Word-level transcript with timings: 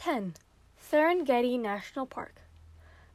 10. 0.00 0.34
Serengeti 0.82 1.60
National 1.60 2.06
Park. 2.06 2.40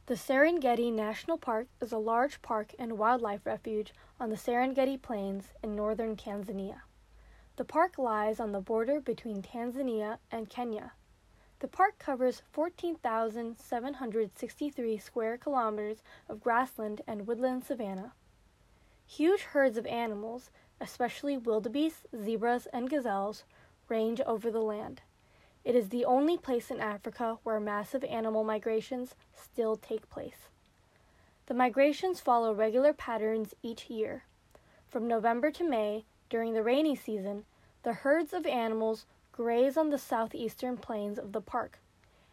The 0.06 0.14
Serengeti 0.14 0.92
National 0.92 1.36
Park 1.36 1.66
is 1.80 1.90
a 1.90 1.98
large 1.98 2.40
park 2.42 2.76
and 2.78 2.96
wildlife 2.96 3.44
refuge 3.44 3.92
on 4.20 4.30
the 4.30 4.36
Serengeti 4.36 5.02
Plains 5.02 5.46
in 5.64 5.74
northern 5.74 6.14
Tanzania. 6.14 6.82
The 7.56 7.64
park 7.64 7.98
lies 7.98 8.38
on 8.38 8.52
the 8.52 8.60
border 8.60 9.00
between 9.00 9.42
Tanzania 9.42 10.18
and 10.30 10.48
Kenya. 10.48 10.92
The 11.58 11.66
park 11.66 11.98
covers 11.98 12.42
14,763 12.52 14.98
square 14.98 15.36
kilometers 15.36 16.04
of 16.28 16.40
grassland 16.40 17.02
and 17.04 17.26
woodland 17.26 17.64
savanna. 17.64 18.12
Huge 19.08 19.40
herds 19.40 19.76
of 19.76 19.86
animals, 19.86 20.52
especially 20.80 21.36
wildebeests, 21.36 22.06
zebras, 22.16 22.68
and 22.72 22.88
gazelles, 22.88 23.42
range 23.88 24.20
over 24.20 24.52
the 24.52 24.62
land. 24.62 25.02
It 25.66 25.74
is 25.74 25.88
the 25.88 26.04
only 26.04 26.38
place 26.38 26.70
in 26.70 26.78
Africa 26.78 27.38
where 27.42 27.58
massive 27.58 28.04
animal 28.04 28.44
migrations 28.44 29.16
still 29.34 29.74
take 29.74 30.08
place. 30.08 30.46
The 31.46 31.54
migrations 31.54 32.20
follow 32.20 32.54
regular 32.54 32.92
patterns 32.92 33.52
each 33.64 33.90
year. 33.90 34.22
From 34.88 35.08
November 35.08 35.50
to 35.50 35.68
May, 35.68 36.04
during 36.30 36.52
the 36.52 36.62
rainy 36.62 36.94
season, 36.94 37.46
the 37.82 37.94
herds 37.94 38.32
of 38.32 38.46
animals 38.46 39.06
graze 39.32 39.76
on 39.76 39.90
the 39.90 39.98
southeastern 39.98 40.76
plains 40.76 41.18
of 41.18 41.32
the 41.32 41.40
park. 41.40 41.80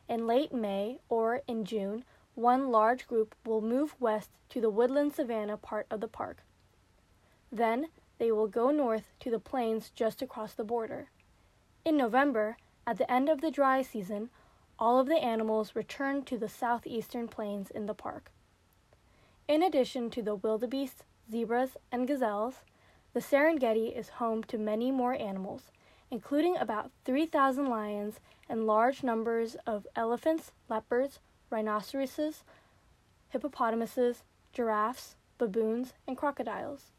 In 0.07 0.27
late 0.27 0.53
May 0.53 0.99
or 1.09 1.41
in 1.47 1.65
June, 1.65 2.05
one 2.35 2.69
large 2.69 3.07
group 3.07 3.33
will 3.47 3.61
move 3.61 3.95
west 3.99 4.29
to 4.49 4.61
the 4.61 4.69
woodland 4.69 5.15
savanna 5.15 5.57
part 5.57 5.87
of 5.89 6.01
the 6.01 6.07
park. 6.07 6.43
Then 7.51 7.87
they 8.19 8.31
will 8.31 8.47
go 8.47 8.69
north 8.69 9.05
to 9.21 9.31
the 9.31 9.39
plains 9.39 9.91
just 9.95 10.21
across 10.21 10.53
the 10.53 10.63
border. 10.63 11.09
In 11.83 11.97
November, 11.97 12.57
at 12.85 12.97
the 12.97 13.09
end 13.11 13.29
of 13.29 13.41
the 13.41 13.51
dry 13.51 13.81
season, 13.81 14.29
all 14.77 14.99
of 14.99 15.07
the 15.07 15.23
animals 15.23 15.75
return 15.75 16.23
to 16.25 16.37
the 16.37 16.49
southeastern 16.49 17.27
plains 17.27 17.71
in 17.71 17.85
the 17.85 17.93
park. 17.93 18.31
In 19.47 19.63
addition 19.63 20.09
to 20.11 20.21
the 20.21 20.35
wildebeest, 20.35 21.03
zebras, 21.31 21.77
and 21.91 22.07
gazelles, 22.07 22.63
the 23.13 23.19
Serengeti 23.19 23.95
is 23.95 24.09
home 24.09 24.43
to 24.45 24.57
many 24.57 24.91
more 24.91 25.13
animals, 25.13 25.71
including 26.09 26.57
about 26.57 26.91
3,000 27.05 27.67
lions 27.67 28.19
and 28.49 28.65
large 28.65 29.03
numbers 29.03 29.55
of 29.65 29.87
elephants, 29.95 30.51
leopards, 30.69 31.19
rhinoceroses, 31.49 32.43
hippopotamuses, 33.29 34.23
giraffes, 34.51 35.15
baboons, 35.37 35.93
and 36.07 36.17
crocodiles. 36.17 36.91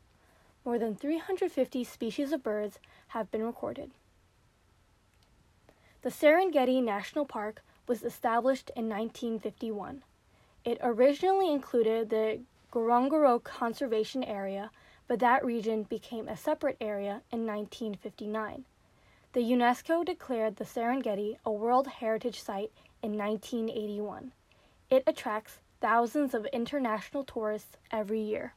More 0.65 0.79
than 0.79 0.97
350 0.97 1.85
species 1.85 2.33
of 2.33 2.43
birds 2.43 2.79
have 3.09 3.31
been 3.31 3.45
recorded. 3.45 3.91
The 6.05 6.11
Serengeti 6.11 6.83
National 6.83 7.25
Park 7.25 7.63
was 7.89 8.03
established 8.03 8.71
in 8.77 8.91
1951. 8.91 10.05
It 10.63 10.77
originally 10.83 11.51
included 11.51 12.11
the 12.11 12.41
Ngorongoro 12.71 13.43
Conservation 13.43 14.23
Area, 14.23 14.71
but 15.09 15.19
that 15.21 15.43
region 15.43 15.85
became 15.85 16.29
a 16.29 16.37
separate 16.37 16.77
area 16.79 17.23
in 17.33 17.47
1959. 17.47 18.67
The 19.33 19.41
UNESCO 19.41 20.05
declared 20.05 20.57
the 20.57 20.67
Serengeti 20.67 21.39
a 21.43 21.51
World 21.51 21.87
Heritage 21.87 22.39
Site 22.39 22.73
in 23.03 23.17
1981. 23.17 24.33
It 24.91 25.05
attracts 25.07 25.61
thousands 25.81 26.35
of 26.35 26.45
international 26.53 27.25
tourists 27.25 27.79
every 27.91 28.21
year. 28.21 28.53